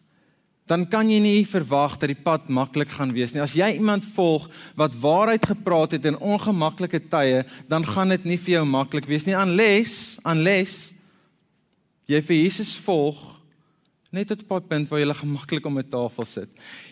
[0.66, 3.42] dan kan jy nie verwag dat die pad maklik gaan wees nie.
[3.42, 4.46] As jy iemand volg
[4.78, 9.26] wat waarheid gepraat het in ongemaklike tye, dan gaan dit nie vir jou maklik wees
[9.26, 10.92] nie unless unless
[12.06, 13.18] jy vir Jesus volg
[14.10, 16.48] net tot 'n punt waar jy gemaklik om 'n tafel sit.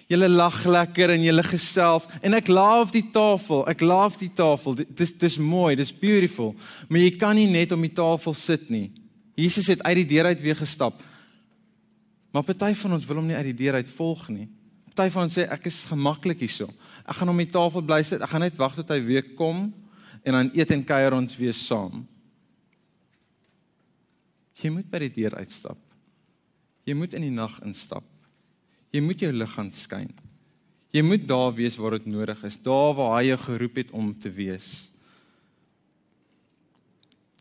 [0.08, 3.66] Jy lag lekker en jy gesels en ek love die tafel.
[3.68, 4.78] Ek love die tafel.
[4.96, 6.54] Dis dis mooi, dis beautiful.
[6.88, 8.88] Maar jy kan nie net om die tafel sit nie.
[9.36, 11.02] Jesus het uit die deur uit weer gestap.
[12.32, 14.48] Maar party van ons wil hom nie uit die deur uit volg nie.
[14.94, 16.72] Party van ons sê ek is gemaklik hierso.
[17.04, 18.24] Ek gaan om die tafel bly sit.
[18.24, 19.66] Ek gaan net wag tot hy weer kom
[20.24, 22.06] en dan eet en kuier ons weer saam.
[24.58, 25.78] Jy moet by die deur uitstap.
[26.88, 28.08] Jy moet in die nag instap.
[28.94, 30.10] Jy moet jou lig gaan skyn.
[30.94, 34.12] Jy moet daar wees waar dit nodig is, daar waar hy jou geroep het om
[34.16, 34.88] te wees.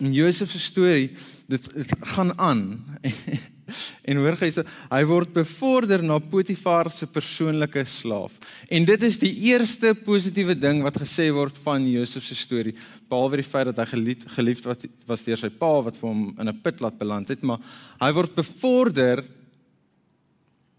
[0.03, 1.13] In Josef se storie,
[1.49, 2.65] dit, dit gaan aan.
[4.10, 8.36] en hoor jy, hy word bevorder na Potifar se persoonlike slaaf.
[8.69, 12.75] En dit is die eerste positiewe ding wat gesê word van Josef se storie,
[13.10, 16.29] behalwe die feit dat hy geliefd geliefd was, was deur sy pa wat vir hom
[16.36, 17.63] in 'n put laat beland het, maar
[17.99, 19.23] hy word bevorder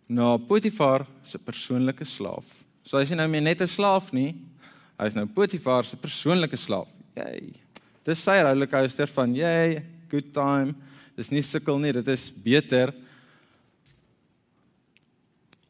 [0.09, 2.65] na Potifar se persoonlike slaaf.
[2.83, 4.35] So hy's nie nou meer net 'n slaaf nie.
[4.99, 6.89] Hy's nou Potifar se persoonlike slaaf.
[7.15, 7.53] Jy.
[8.05, 10.75] Dis sy rollercoaster van jy, good time.
[11.17, 12.95] Dis nie sukkel nie, dit is beter.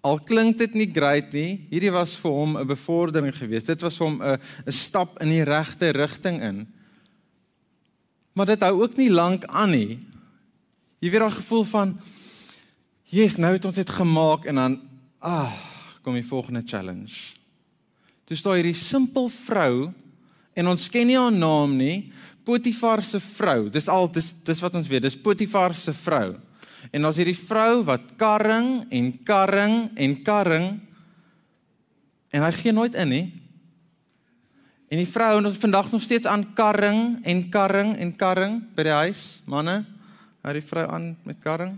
[0.04, 3.66] Al klink dit nie great nie, hierdie was vir hom 'n bevordering geweest.
[3.66, 6.66] Dit was hom 'n 'n stap in die regte rigting in.
[8.34, 9.98] Maar dit hou ook nie lank aan nie.
[11.00, 11.98] Jy weet daai gevoel van
[13.08, 14.74] Jesus, nou het ons dit gemaak en dan
[15.24, 15.52] ah,
[16.04, 17.32] kom die volgende challenge.
[18.28, 19.88] Dis daai hierdie simpel vrou
[20.58, 22.10] en ons ken nie haar naam nie,
[22.48, 23.68] Potifar se vrou.
[23.72, 26.36] Dis al dis dis wat ons weet, dis Potifar se vrou.
[26.92, 30.68] En ons hierdie vrou wat karring en karring en karring
[32.32, 33.26] en hy gee nooit in nie.
[34.92, 38.88] En die vrou en ons vandag nog steeds aan karring en karring en karring by
[38.88, 39.82] die huis, manne,
[40.44, 41.76] hou die vrou aan met karring.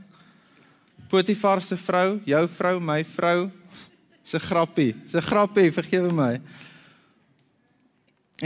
[1.11, 3.51] Potifar se vrou, jou vrou, my vrou,
[4.23, 6.37] se grappie, se grappie, vergewe my.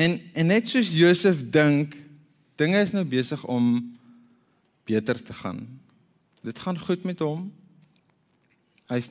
[0.01, 1.93] En en net soos Josef dink,
[2.57, 3.77] dinge is nou besig om
[4.89, 5.61] beter te gaan.
[6.45, 7.53] Dit gaan goed met hom.
[8.89, 9.11] Hy's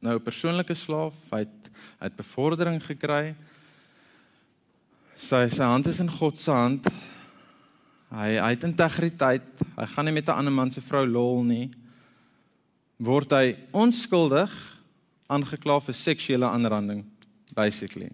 [0.00, 3.34] nou 'n persoonlike slaaf, hy het hy het bevordering gekry.
[5.16, 6.88] Sy sy hand is in God se hand.
[8.10, 9.48] Hy hy het integriteit.
[9.76, 11.70] Hy gaan nie met 'n ander man se vrou lol nie.
[12.96, 14.52] Word hy onskuldig
[15.28, 17.04] aangekla vir seksuele aanranding
[17.56, 18.10] basically.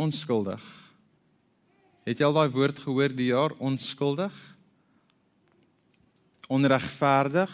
[0.00, 0.62] Onskuldig.
[2.06, 4.34] Het jy al daai woord gehoor die jaar onskuldig?
[6.50, 7.50] onregverdig.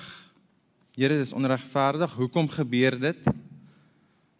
[0.97, 2.13] Here, dis onregverdig.
[2.17, 3.29] Hoekom gebeur dit?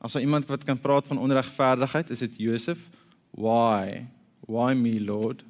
[0.01, 2.89] As daar iemand wat kan praat van onregverdigheid, is dit Josef.
[3.37, 4.07] Why?
[4.49, 5.45] Why me, Lord?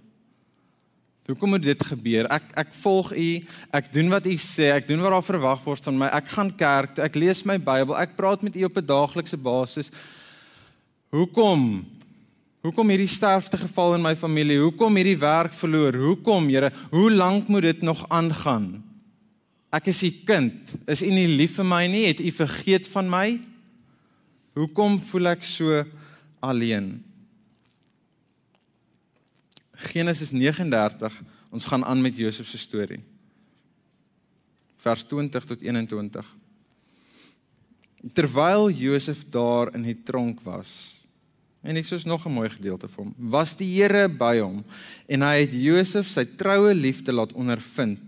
[1.27, 2.29] Hoekom moet dit gebeur?
[2.31, 3.31] Ek ek volg u.
[3.75, 4.71] Ek doen wat u sê.
[4.77, 6.11] Ek doen wat daar verwag word van my.
[6.15, 7.05] Ek gaan kerk toe.
[7.05, 7.97] Ek lees my Bybel.
[7.99, 9.91] Ek praat met u op 'n daaglikse basis.
[11.11, 11.85] Hoekom?
[12.62, 14.59] Hoekom hierdie sterfte geval in my familie?
[14.59, 15.95] Hoekom hierdie werk verloor?
[15.95, 16.73] Hoekom, Here?
[16.91, 18.83] Hoe lank moet dit nog aangaan?
[19.71, 20.75] Ek is u kind.
[20.87, 22.07] Is u nie lief vir my nie?
[22.07, 23.41] Het u vergeet van my?
[24.55, 25.85] Hoekom voel ek so
[26.41, 27.06] alleen?
[29.77, 31.23] Genesis 39.
[31.53, 33.01] Ons gaan aan met Josef se storie.
[34.77, 36.37] Vers 20 tot 21.
[38.12, 40.95] Terwyl Josef daar in die tronk was,
[41.67, 44.65] en dit is nog 'n mooi gedeelte vir hom, was die Here by hom
[45.07, 48.01] en hy het Josef sy troue liefde laat ondervind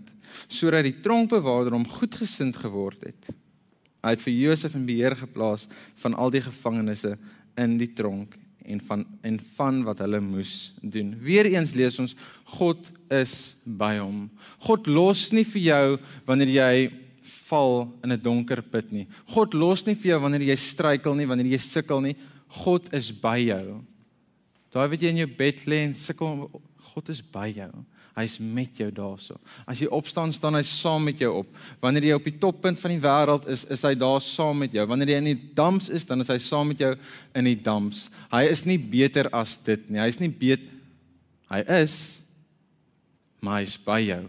[0.47, 3.27] sodat die tronkbewaarder hom goedgesind geword het.
[4.01, 7.05] Hy het vir Josef in beheer geplaas van al die gevangenes
[7.57, 11.13] in die tronk en van en van wat hulle moes doen.
[11.21, 12.15] Weereens lees ons
[12.57, 14.27] God is by hom.
[14.65, 15.85] God los nie vir jou
[16.25, 16.73] wanneer jy
[17.49, 19.07] val in 'n donker put nie.
[19.33, 22.15] God los nie vir jou wanneer jy struikel nie, wanneer jy sukkel nie.
[22.47, 23.81] God is by jou.
[24.71, 26.49] Daai wat jy in jou bed lê en sukkel,
[26.93, 27.85] God is by jou.
[28.19, 29.39] Hy's met jou daarso.
[29.63, 31.59] As jy opstaan, staan hy saam met jou op.
[31.79, 34.83] Wanneer jy op die toppunt van die wêreld is, is hy daar saam met jou.
[34.89, 36.91] Wanneer jy in die dams is, dan is hy saam met jou
[37.39, 38.09] in die dams.
[38.33, 40.03] Hy is nie beter as dit nie.
[40.03, 40.67] Hy's nie beet
[41.49, 42.19] hy is
[43.41, 44.23] maar hy's by jou.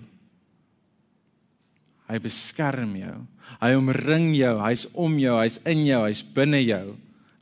[2.11, 3.17] Hy beskerm jou.
[3.61, 4.55] Hy omring jou.
[4.63, 5.37] Hy's om jou.
[5.39, 6.01] Hy's in jou.
[6.07, 6.97] Hy's binne jou.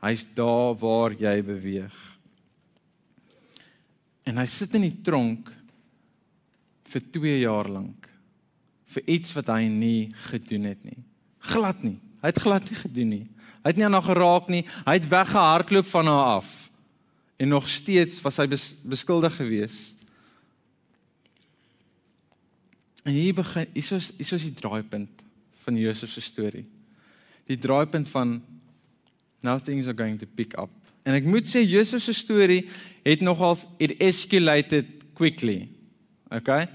[0.05, 1.97] Hy's daar waar jy beweeg.
[4.29, 5.49] En hy sit in die tronk
[6.89, 8.09] vir 2 jaar lank
[8.89, 11.03] vir iets wat hy nie gedoen het nie.
[11.51, 11.99] Glad nie.
[12.23, 13.27] Hy het glad nie gedoen nie.
[13.61, 14.65] Hy het nie aan haar geraak nie.
[14.87, 16.53] Hy het weggehardloop van haar af.
[17.39, 19.95] En nog steeds was hy bes, beskuldig geweest.
[23.05, 25.23] En hier begin hier is hier is die draaipunt
[25.65, 26.67] van Josef se storie.
[27.49, 28.41] Die draaipunt van
[29.45, 30.73] now things are going to pick up.
[31.07, 32.65] En ek moet sê Josef se storie
[33.07, 35.69] het nogals it escalated quickly.
[36.29, 36.67] Okay?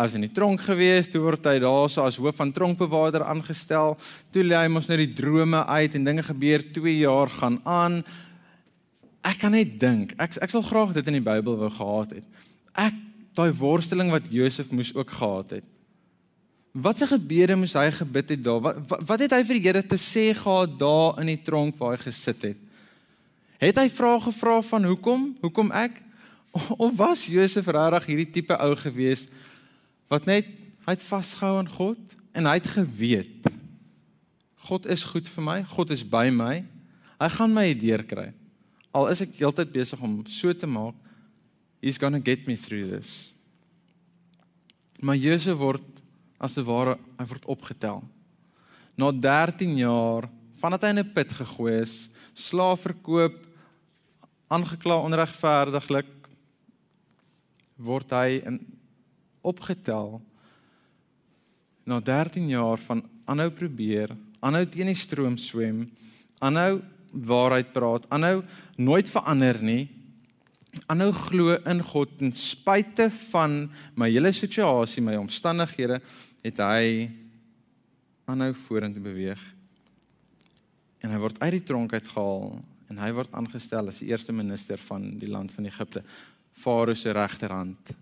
[0.00, 3.98] Was in die tronk gewees, toe word hy daarso as hoof van tronkbewaarder aangestel.
[4.32, 7.98] Toe lê hy mos nou die drome uit en dinge gebeur 2 jaar gaan aan.
[9.28, 12.46] Ek kan net dink, ek ek sal graag dit in die Bybel wou gehad het.
[12.72, 12.96] Ek
[13.36, 15.68] daai worsteling wat Josef moes ook gehad het.
[16.72, 18.64] Wat se gebede moes hy gebid het daar?
[18.70, 21.98] Wat, wat het hy vir die Here te sê gehad daar in die tronk waar
[21.98, 22.66] hy gesit het?
[23.60, 25.30] Het hy vrae gevra van hoekom?
[25.44, 26.00] Hoekom ek?
[26.80, 29.28] Of was Josef regtig hierdie tipe ou gewees
[30.10, 30.50] wat net
[30.86, 33.50] hy het vasgehou aan God en hy het geweet
[34.70, 36.60] God is goed vir my, God is by my.
[37.18, 38.28] Hy gaan my deurkry.
[38.94, 40.94] Al is ek heeltyd besig om so te maak,
[41.82, 43.32] he's going to get me through this.
[45.02, 45.86] Maar Josef word
[46.38, 48.02] as te ware hy word opgetel.
[48.94, 50.28] Na 13 jaar
[50.60, 53.36] vandat hy in 'n put gegooi is, slaaf verkoop,
[54.52, 56.12] aangekla onregverdiglik,
[57.80, 58.60] word hy in
[59.42, 60.20] opgetel
[61.84, 65.84] na 13 jaar van aanhou probeer, aanhou teen die stroom swem,
[66.38, 68.42] aanhou waarheid praat, aanhou
[68.78, 69.88] nooit verander nie.
[70.86, 73.64] Aanhou glo in God ten spyte van
[73.98, 75.98] my hele situasie, my omstandighede,
[76.44, 77.10] het hy
[78.30, 79.40] aanhou vorentoe beweeg.
[81.02, 84.78] En hy word uit die tronk uitgehaal en hy word aangestel as die eerste minister
[84.86, 86.04] van die land van Egipte,
[86.60, 87.92] Farao se regterhand.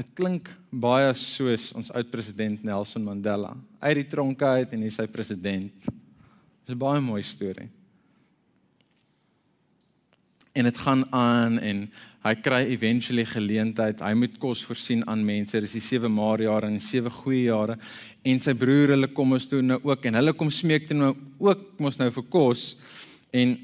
[0.00, 3.50] Dit klink baie soos ons oud president Nelson Mandela.
[3.82, 5.74] Uit die tronk uit en hy sy president.
[6.64, 7.68] Dis 'n baie mooi storie.
[10.54, 11.90] En dit gaan aan en
[12.24, 14.00] hy kry eventually geleentheid.
[14.00, 15.60] Hy moet kos voorsien aan mense.
[15.60, 17.78] Dis die 7 maar jare en 7 goeie jare.
[18.24, 21.16] En sy broer hulle kom ons toe nou ook en hulle kom smeek toe nou
[21.38, 22.76] ook mos nou vir kos.
[23.32, 23.58] En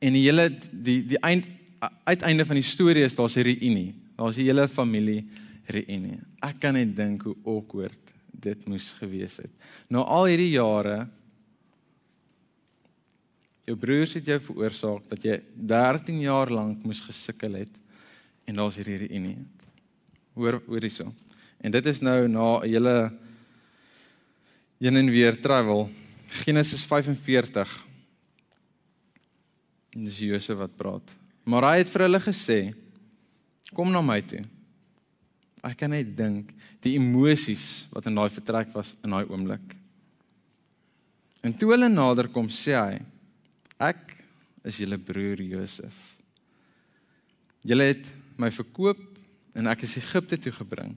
[0.00, 1.46] en die hele die die eind
[2.04, 4.03] uiteinde van die storie is daar's 'n reunie.
[4.16, 5.24] Daar's die hele familie
[5.66, 6.20] reunie.
[6.44, 8.12] Ek kan net dink hoe awkward
[8.44, 9.52] dit moes gewees het.
[9.88, 11.04] Na al hierdie jare
[13.64, 17.80] jou broers het jou veroorsaak dat jy 13 jaar lank moes gesukkel het
[18.44, 19.38] en daar's hierdie reunie.
[20.36, 21.08] Hoor hoor hierso.
[21.64, 23.12] En dit is nou na 'n hele
[24.78, 25.88] heen en weer travel.
[26.44, 27.84] Genesis 45.
[29.94, 31.14] En dis Josef wat praat.
[31.44, 32.74] Maar hy het vir hulle gesê:
[33.72, 34.42] "Kom na my toe."
[35.64, 36.50] Ek kan net dink
[36.84, 39.76] die emosies wat in daai vertrek was in daai oomblik.
[41.44, 43.00] En toe hulle nader kom, sê hy:
[43.80, 44.12] Ek
[44.64, 46.16] is julle broer Josef.
[47.64, 49.00] Julle het my verkoop
[49.56, 50.94] en ek is Egipte toe gebring.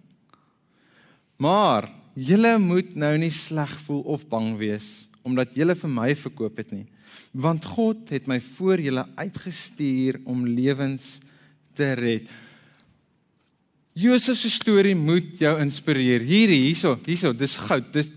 [1.37, 6.59] Maar julle moet nou nie sleg voel of bang wees omdat julle vir my verkoop
[6.61, 6.85] het nie,
[7.35, 11.17] want God het my voor julle uitgestuur om lewens
[11.75, 12.29] te red.
[13.97, 16.21] Josef se storie moet jou inspireer.
[16.21, 17.89] Hierdie hierso, hierso, dis goud.
[17.95, 18.11] Dis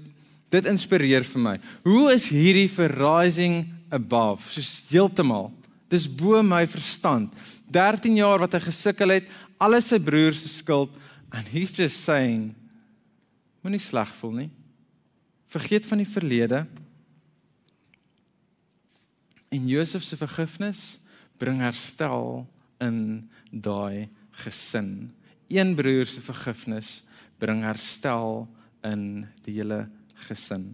[0.50, 1.54] dit inspireer vir my.
[1.86, 3.62] Hoe is hierdie vir rising
[3.94, 5.50] above, soos heeltemal.
[5.90, 7.34] Dis bo my verstand.
[7.70, 9.30] 13 jaar wat hy gesukkel het,
[9.62, 10.94] alles sy broers se skuld
[11.30, 12.48] and he's just saying
[13.62, 14.48] moenie sleg voel nie.
[15.50, 16.64] Vergeet van die verlede.
[19.50, 20.98] En Josef se vergifnis
[21.38, 22.44] bring herstel
[22.82, 22.98] in
[23.50, 24.08] daai
[24.42, 25.10] gesin.
[25.50, 27.00] Een broer se vergifnis
[27.42, 28.44] bring herstel
[28.86, 29.88] in die hele
[30.28, 30.70] gesin.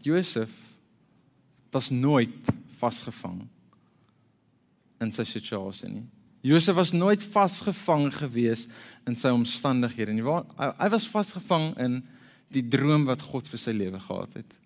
[0.00, 0.52] Josef
[1.70, 2.48] was nooit
[2.80, 3.42] vasgevang
[5.00, 6.06] in sy situasie nie.
[6.44, 8.64] Josef was nooit vasgevang gewees
[9.08, 10.24] in sy omstandighede nie.
[10.24, 12.00] Hy, was vasgevang in
[12.52, 14.59] die droom wat God vir sy lewe gehad het.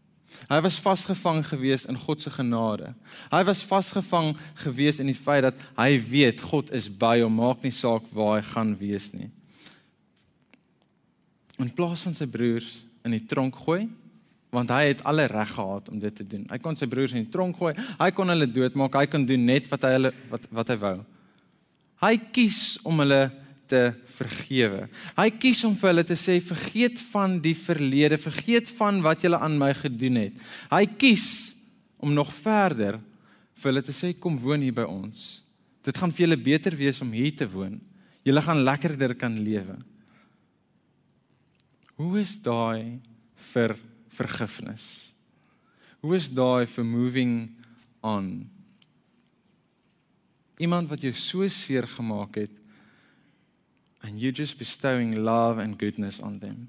[0.48, 2.92] Hy was vasgevang gewees in God se genade.
[3.32, 7.64] Hy was vasgevang gewees in die feit dat hy weet God is by hom, maak
[7.64, 9.30] nie saak waar hy gaan wees nie.
[11.62, 13.86] In plaas van sy broers in die tronk gooi,
[14.54, 16.44] want hy het alle reg gehad om dit te doen.
[16.50, 19.48] Hy kon sy broers in die tronk gooi, hy kon hulle doodmaak, hy kon doen
[19.48, 20.98] net wat hy hulle wat wat hy wou.
[22.04, 23.22] Hy kies om hulle
[23.70, 24.86] te vergewe.
[25.16, 29.40] Hy kies om vir hulle te sê vergeet van die verlede, vergeet van wat julle
[29.40, 30.44] aan my gedoen het.
[30.72, 31.28] Hy kies
[32.02, 33.00] om nog verder
[33.56, 35.44] vir hulle te sê kom woon hier by ons.
[35.84, 37.78] Dit gaan vir julle beter wees om hier te woon.
[38.24, 39.76] Julle gaan lekkerder kan lewe.
[42.00, 42.98] Hoe is daai
[43.52, 43.76] vir
[44.14, 45.14] vergifnis?
[46.02, 47.52] Hoe is daai for moving
[48.02, 48.48] on?
[50.60, 52.63] Iemand wat jou so seer gemaak het
[54.04, 56.68] and you just bestowing love and goodness on them.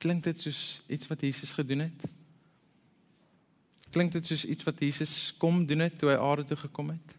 [0.00, 2.06] Klink dit soos iets wat Jesus gedoen het?
[3.92, 7.14] Klink dit soos iets wat Jesus kom doen het toe hy aarde toe gekom het?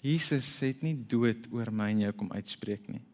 [0.00, 3.04] Jesus het nie dood oor my en jou kom uitspreek nie.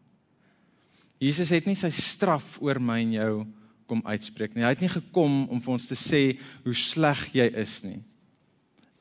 [1.19, 3.31] Jesus het nie sy straf oor my en jou
[3.87, 4.65] kom uitspreek nie.
[4.65, 6.21] Hy het nie gekom om vir ons te sê
[6.65, 7.99] hoe sleg jy is nie.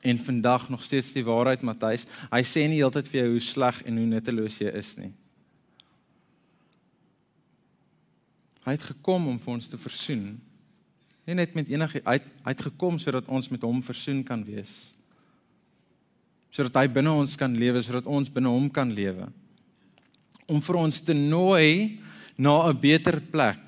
[0.07, 3.83] En vandag nog steeds die waarheid Matthys, hy sê nie heeltyd vir jou hoe sleg
[3.87, 5.13] en hoe nutteloos jy is nie.
[8.67, 10.37] Hy het gekom om vir ons te versoen.
[11.27, 14.43] Nie net met enige hy het, hy het gekom sodat ons met hom versoen kan
[14.47, 14.97] wees
[16.57, 19.29] sodat hy binne ons kan lewe, sodat ons binne hom kan lewe.
[20.49, 21.99] Om vir ons te nooi
[22.39, 23.66] na 'n beter plek.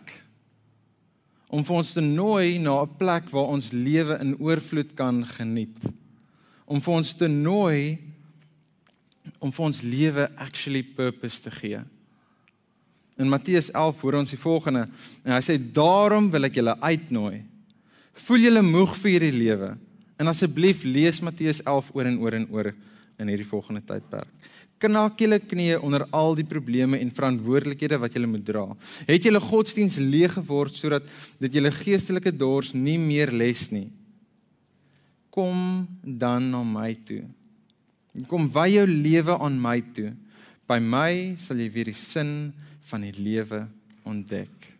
[1.49, 5.81] Om vir ons te nooi na 'n plek waar ons lewe in oorvloed kan geniet.
[6.67, 7.99] Om vir ons te nooi
[9.39, 11.81] om vir ons lewe actually purpose te gee.
[13.19, 14.89] In Matteus 11 hoor ons die volgende
[15.25, 17.43] en hy sê daarom wil ek julle uitnooi.
[18.13, 19.77] Voel julle moeg vir hierdie lewe?
[20.19, 22.73] En asseblief lees Matteus 11 oor en oor en oor
[23.19, 24.31] in hierdie volgende tydperk.
[24.79, 28.65] Knak julle knieë onder al die probleme en verantwoordelikhede wat julle moet dra.
[29.09, 31.07] Het julle godsdiens leeg geword sodat
[31.43, 33.89] dit julle geestelike dors nie meer les nie.
[35.35, 37.25] Kom dan na my toe.
[38.31, 40.13] Kom wy jou lewe aan my toe.
[40.71, 42.53] By my sal jy weer die sin
[42.91, 43.65] van die lewe
[44.07, 44.71] ontdek.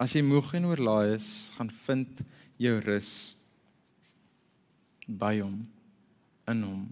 [0.00, 1.28] As jy moeg en oorlaai is,
[1.58, 2.24] gaan vind
[2.60, 3.12] jou rus
[5.04, 5.60] by hom
[6.50, 6.84] in hom.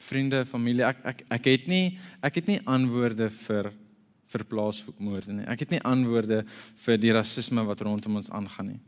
[0.00, 1.84] Vriende, familie, ek ek ek het nie
[2.24, 3.72] ek het nie antwoorde vir
[4.30, 5.46] vir plaasmoorde nie.
[5.50, 6.44] Ek het nie antwoorde
[6.84, 8.80] vir die rasisme wat rondom ons aangaan nie.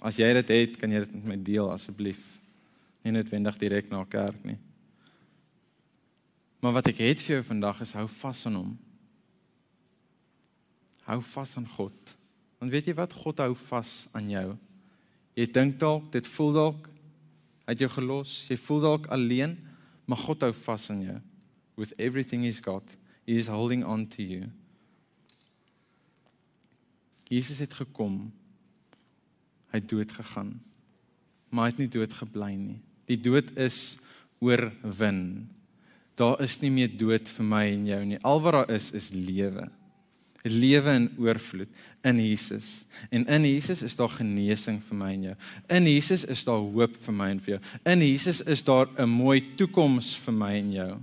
[0.00, 2.22] As jy dit het, kan jy dit met my deel asseblief.
[3.04, 4.56] Nie noodwendig direk na kerk nie.
[6.60, 8.72] Maar wat ek het vir jou vandag is hou vas aan hom.
[11.08, 12.16] Hou vas aan God.
[12.60, 14.48] Want weet jy wat God hou vas aan jou?
[15.36, 16.88] Jy dink dalk dit voel dalk
[17.70, 18.44] uit jou gelos.
[18.50, 19.56] Jy voel dalk alleen,
[20.10, 21.18] maar God hou vas aan jou.
[21.80, 22.84] With everything he's got,
[23.26, 24.50] he is holding on to you.
[27.30, 28.32] Jesus het gekom.
[29.70, 30.56] Hy het dood gegaan.
[31.50, 32.80] Maar hy het nie dood gebly nie.
[33.10, 33.98] Die dood is
[34.42, 35.22] oorwin.
[36.18, 38.18] Daar is nie meer dood vir my en jou nie.
[38.26, 39.68] Al wat daar is is lewe.
[40.42, 41.68] Lewe in oorvloed
[42.02, 42.86] in Jesus.
[43.10, 45.34] En in Jesus is daar genesing vir my en jou.
[45.68, 47.60] In Jesus is daar hoop vir my en vir jou.
[47.92, 50.98] In Jesus is daar 'n mooi toekoms vir my en jou.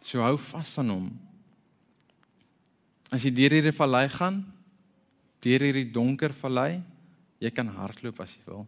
[0.00, 1.20] So hou vas aan hom.
[3.10, 4.44] As jy deur hierdie vallei gaan,
[5.40, 6.82] deur hierdie donker vallei,
[7.38, 8.66] jy kan hardloop as jy wil.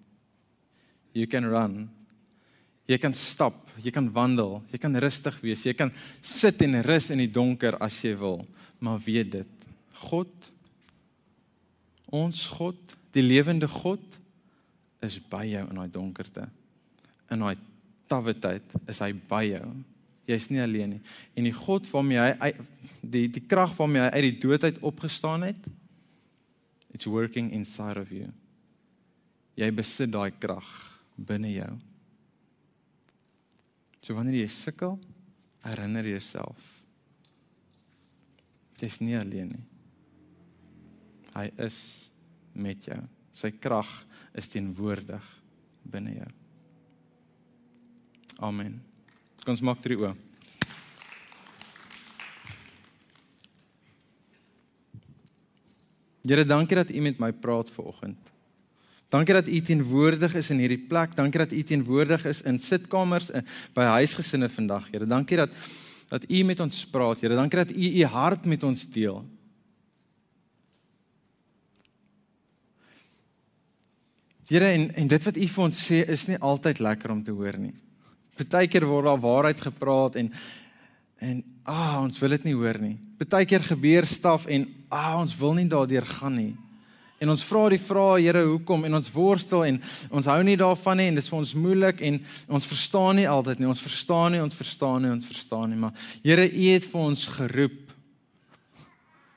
[1.12, 1.88] You can run.
[2.86, 5.90] Jy kan stap, jy kan wandel, jy kan rustig wees, jy kan
[6.22, 8.44] sit en rus in die donker as jy wil.
[8.78, 9.66] Maar weet dit,
[10.06, 10.52] God
[12.14, 12.78] ons God,
[13.10, 14.18] die lewende God
[15.04, 16.46] is by jou in daai donkerte.
[17.32, 17.56] In daai
[18.10, 19.66] tawwe tyd is hy by jou.
[20.26, 21.02] Jy's nie alleen nie.
[21.38, 22.52] En die God waarmee hy
[23.02, 25.68] die die krag waarmee hy uit die dood uit opgestaan het,
[26.94, 28.30] it's working inside of you.
[29.58, 30.70] Jy besit daai krag
[31.16, 31.70] binne jou.
[34.06, 34.92] So wanneer jy sukkel,
[35.66, 36.66] herinner jouself.
[38.78, 39.64] Jy's nie alleen nie.
[41.34, 41.78] Hy is
[42.54, 43.00] met jou.
[43.34, 43.90] Sy krag
[44.38, 45.26] is teenwoordig
[45.90, 46.28] binne jou.
[48.46, 48.78] Amen.
[49.42, 50.14] Kom ons maak drie oë.
[56.26, 58.35] Here, dankie dat U met my praat vanoggend.
[59.08, 61.14] Dankie dat u teenwoordig is in hierdie plek.
[61.16, 65.06] Dankie dat u teenwoordig is in sitkamers in, by huisgesinne vandag, Here.
[65.06, 65.54] Dankie dat
[66.08, 67.34] dat u met ons praat, Here.
[67.34, 69.24] Dankie dat u u hart met ons deel.
[74.46, 77.34] Here, en en dit wat u vir ons sê is nie altyd lekker om te
[77.34, 77.74] hoor nie.
[78.36, 80.32] Partykeer word daar waarheid gepraat en
[81.16, 82.98] en ah, ons wil dit nie hoor nie.
[83.18, 86.54] Partykeer gebeur staf en ah, ons wil nie daardeur gaan nie.
[87.18, 88.84] En ons vra die vrae, Here, hoekom?
[88.84, 92.02] En ons worstel en ons hou nie daarvan nie en dit is vir ons moeilik
[92.04, 92.20] en
[92.58, 93.70] ons verstaan nie altyd nie.
[93.72, 97.26] Ons verstaan nie, ons verstaan nie, ons verstaan nie, maar Here, U het vir ons
[97.38, 97.82] geroep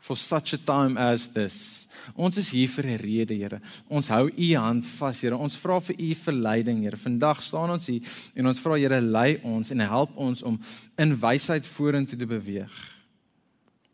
[0.09, 1.87] for such a time as this.
[2.17, 3.61] Ons is hier vir 'n rede, Here.
[3.89, 5.37] Ons hou U hand vas, Here.
[5.37, 6.97] Ons vra vir U verleiding, Here.
[6.97, 8.01] Vandag staan ons hier
[8.35, 10.59] en ons vra Here, lei ons en help ons om
[10.97, 12.98] in wysheid vorentoe te beweeg.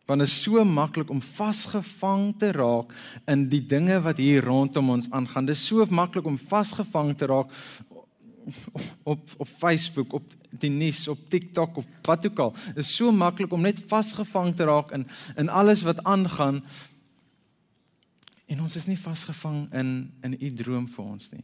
[0.05, 2.93] Want dit is so maklik om vasgevang te raak
[3.25, 5.47] in die dinge wat hier rondom ons aangaan.
[5.49, 7.53] Dit is so maklik om vasgevang te raak
[9.03, 12.53] op op Facebook, op die nuus, op TikTok of wat ook al.
[12.75, 16.63] Dit is so maklik om net vasgevang te raak in in alles wat aangaan.
[18.45, 21.43] En ons is nie vasgevang in in u droom vir ons nie.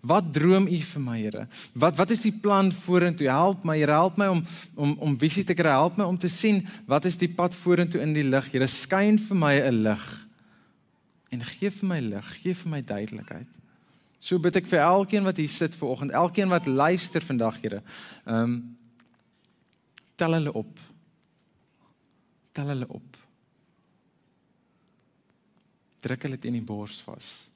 [0.00, 1.46] Wat droom U vir my, Here?
[1.78, 3.28] Wat wat is die plan vorentoe?
[3.30, 4.42] Help my, Here, help my om
[4.74, 5.70] om om visie te kry.
[5.70, 8.50] Help my om te sien wat is die pad vorentoe in die lig.
[8.52, 10.06] Here, skyn vir my 'n lig.
[11.30, 13.48] En gee vir my lig, gee vir my duidelikheid.
[14.20, 17.82] So bid ek vir elkeen wat hier sit vanoggend, elkeen wat luister vandag, Here.
[18.26, 18.76] Ehm um,
[20.16, 20.78] tel hulle op.
[22.52, 23.16] Tel hulle op.
[26.00, 27.51] Druk hulle teen die bors vas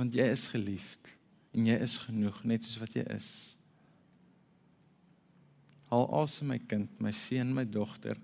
[0.00, 1.12] want jy is geliefd
[1.52, 3.30] en jy is genoeg net soos wat jy is.
[5.90, 8.16] Haal asem my kind, my seun, my dogter.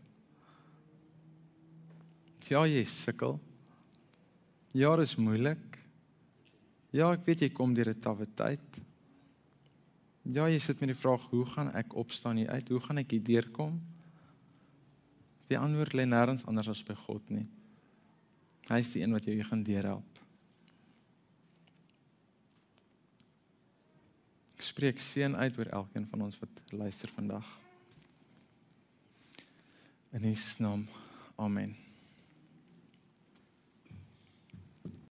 [2.47, 3.41] Ja, jy sukkel.
[4.77, 5.81] Ja, dit is moeilik.
[6.95, 8.81] Ja, ek weet jy kom deur 'n tawwe tyd.
[10.23, 12.69] Ja, jy sit met die vraag, hoe gaan ek opstaan hier uit?
[12.69, 13.75] Hoe gaan ek hier deurkom?
[15.49, 17.47] Die antwoord lê nêrens anders as by God nie.
[18.69, 20.26] Hy is die een wat jou hier gaan deurhelp.
[24.67, 27.47] spreek seën uit oor elkeen van ons wat luister vandag.
[30.11, 30.89] In Jesus naam.
[31.37, 31.86] Amen.